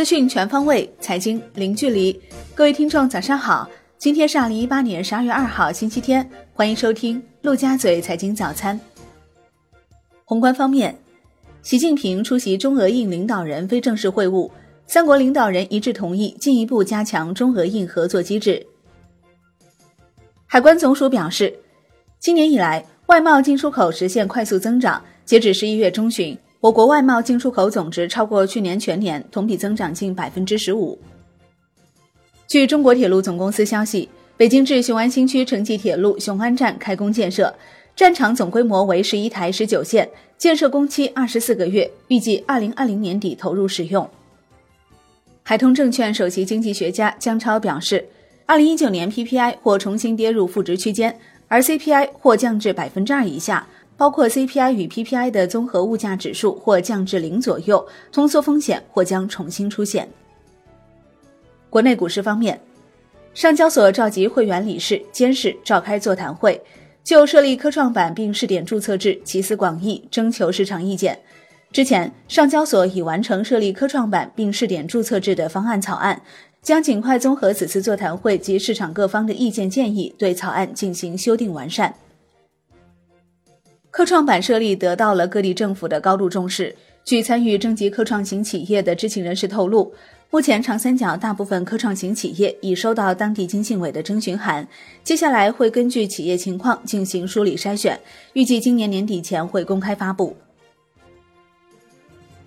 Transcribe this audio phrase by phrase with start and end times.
[0.00, 2.18] 资讯全方位，财经零距离。
[2.54, 3.68] 各位听众，早上好！
[3.98, 6.26] 今天是二零一八年十二月二号，星期天。
[6.54, 8.80] 欢迎收听陆家嘴财经早餐。
[10.24, 10.98] 宏观方面，
[11.60, 14.50] 习近平出席中俄印领导人非正式会晤，
[14.86, 18.66] 三国领导人一致同意进一步加强中俄印合作机制。
[20.46, 21.54] 海关总署表示，
[22.18, 25.04] 今年以来，外贸进出口实现快速增长。
[25.26, 30.98] 截止十一月中旬，我国外贸进出口总值超过去年全年，同比增长近百分之十五。
[32.46, 37.54] 据中国铁路总公司消息，北京至雄安新区城际铁路雄安站开工建设，
[37.96, 44.06] 站场总规模为十一台十九线，建设工期二十四个月，预计二零二零年底投入使用。
[45.42, 48.06] 海通证券首席经济学家姜超表示。
[48.46, 51.16] 二零一九年 PPI 或重新跌入负值区间，
[51.46, 53.64] 而 CPI 或降至百分之二以下，
[54.00, 60.08] 包括 CPI 与 PPI 的综合物价指数或降至零左右，通缩风险或将重新出现。
[61.68, 62.58] 国内股市方面，
[63.34, 66.58] 上交所召集会员理事、监事召开座谈会，
[67.04, 71.20] 就设立科创板并试点注册制集思广益，征求市场意见。
[71.70, 76.22] 之前，上交所已完成设立科创板并试点注册制的方案草案。
[76.62, 81.94] 将尽快综合此次座谈会及市场各方的意见建议，对草案进行修订完善。
[83.90, 86.74] 科创板设立得到了各地政府的高度重视。
[87.02, 89.92] 据参与征集科创型企业的知情人士透露，
[90.30, 94.66] 目前长三角大部分科创型企业已收到当地经信委的征询函，
[95.02, 97.98] 接下来会根据企业情况进行梳理筛选，
[98.34, 100.36] 预计今年年底前会公开发布。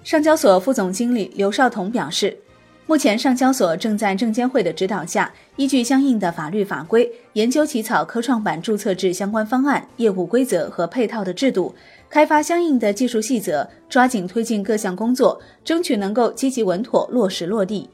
[0.03, 2.37] 上交所副总经理刘少彤表示。
[2.85, 11.73] 目前，上交所正在证监会的指导下，依据相应的法律法规，研究起草科创板注册制相关方案、业务规则和配套的制度，
[12.09, 17.89] 开发相应的技术细则，抓紧推进各项工作，争取能够积极稳妥落实落地。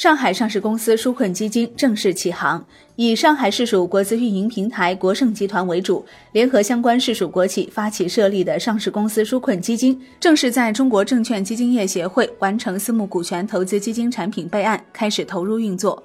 [0.00, 2.64] 上海上市公司纾困基金正式起航，
[2.96, 6.02] 以上海市属国资运营平台国盛集团为主，
[6.32, 16.02] 联合相关市属国企发起设立的上市公司纾困基金，正式在中国证券基金业协会完成私募股权投资基金产品备案，开始投入运作。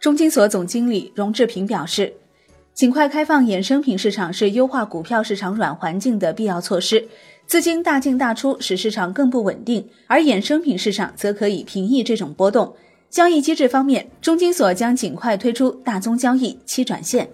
[0.00, 2.10] 中金所总经理荣志平表示。
[2.74, 7.06] 尽快开放衍生品市场是优化股票市场软环境的必要措施。
[7.46, 12.74] 资金大进大出使市场更不稳定，而衍生品市场则可以平抑这种波动。
[13.10, 17.28] 交易机制方面，中金所将尽快推出大宗交易期转现。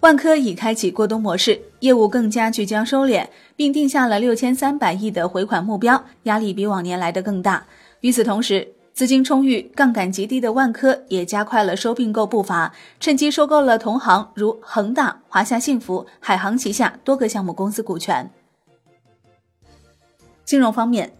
[0.00, 3.26] 万科已开启过冬模式，业务更加聚焦收敛，
[3.56, 7.66] 并定下了六千三百亿的回款目标，压力比往年来的更大。
[8.00, 8.66] 与此同时，
[8.98, 18.28] 资金充裕、杠杆极低的万科也加快了收并购步伐，趁机收购了同行如恒大、华夏幸福、海航旗下多个项目公司股权。
[20.44, 21.12] 金融方面，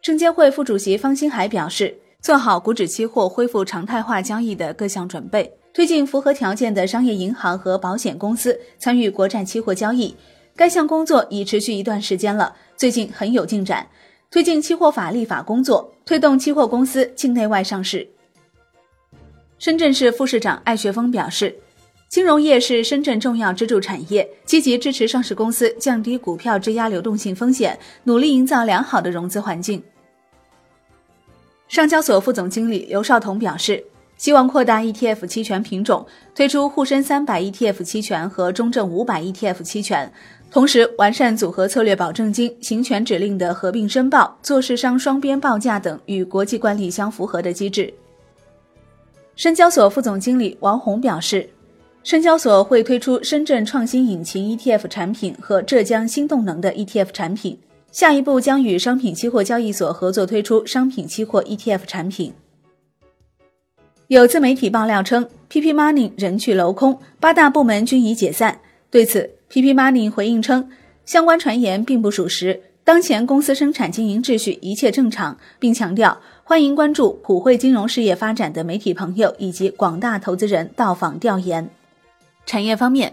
[0.00, 10.14] 证监会副主席方星海表示，做好股指期货恢复常态化交易的各项准备，推进符合条件的商业银行和保险公司参与国债期货交易。
[10.54, 13.88] 该项工作已持续一段时间了，最近很有进展。
[14.30, 18.06] 推进期货法立法工作，推动期货公司境内外上市。
[19.58, 21.58] 深圳市副市长艾学峰表示，
[22.10, 29.82] 金融业是深圳重要支柱产业，积极支持上市公司降低股票质押流动性风险，努力营造良好的融资环境。
[31.66, 33.82] 上交所副总经理刘少彤表示，
[34.18, 40.12] 希望扩大 ETF 期权品种，推出沪深三百 ETF 期权和中证五百 ETF 期权。
[40.50, 47.92] 同时，完善组合策略保证金行权指令的合并申报、做市商双边报价等与国际惯例相符合的机制。
[49.36, 51.48] 深交所副总经理王红表示，
[52.02, 57.56] 深交所会推出深圳创新引擎 ETF 产品和浙江新动能的 ETF 产品，
[57.92, 62.32] 下一步将与商品期货交易所合作推出商品期货 ETF 产品。
[64.08, 68.58] 有自媒体爆料称，PP Money 人去楼空，八大部门均已解散。
[68.90, 70.70] 对此，PP Money 回应称，
[71.04, 72.58] 相关传言并不属实。
[72.84, 81.68] 当前公司生产经营秩序一切正常，并强调欢迎关注普惠金融事业发展的媒体朋友以及广大投资人到访调研。
[82.46, 83.12] 产业方面，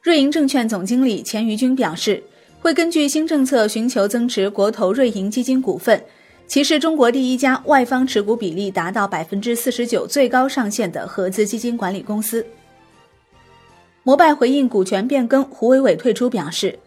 [0.00, 2.22] 瑞银证券总经理钱于军表示，
[2.60, 6.00] 会根据新政策寻求增持国投瑞银基金股份，
[6.48, 12.44] 其是中国第一家外方持股比例达到百分之四十九最高上限的合资基金管理公司。
[14.02, 16.78] 摩拜回应股权变更，胡伟伟退出表示，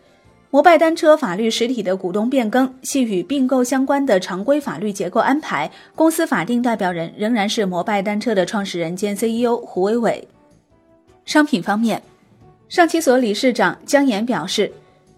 [0.50, 10.28] 摩拜单车法律实体的股东变更系与并购相关的常规法律结构安排，公司法定代表人仍然是摩拜单车的创始人兼 CEO 胡伟伟。
[11.24, 12.02] 商品方面，
[12.68, 14.74] 上期所理事长姜岩表示，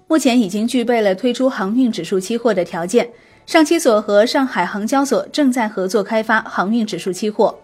[0.09, 3.09] 目前已经具备了推出航运指数期货的条件。
[3.45, 7.57] 上期所和上海航交所正在合作开发航运指数期货。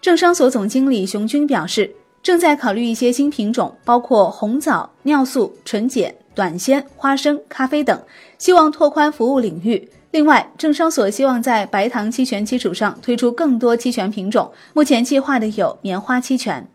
[0.00, 8.02] 政商所总经理熊军表示，正在考虑一些新品种，包括红枣、尿素、纯碱、短鲜、花生、咖啡等，
[8.38, 9.88] 希望拓宽服务领域。
[10.10, 16.66] 另外，政商所希望在白糖期权基础上推出更多期权品种，目前计划的有棉花期权。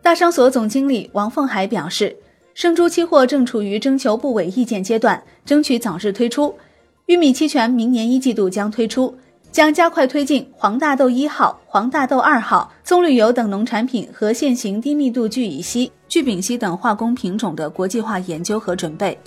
[0.00, 2.16] 大商所总经理王凤海表示，
[2.54, 6.54] 生猪期货正处于征求部委意见阶段，争取早日推出。
[7.06, 9.12] 玉米期权明年一季度将推出，
[9.50, 19.18] 将加快推进黄大豆一号、黄大豆二号、棕榈油等农产品和现行低密度聚乙烯、聚丙烯等化工品种的国际化研究和准备。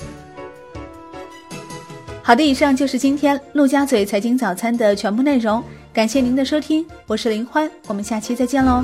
[2.23, 8.83] 好的，以上就是今天陆家嘴财经早餐的全部内容，感谢您的收听，我是林欢，我们下期再见喽。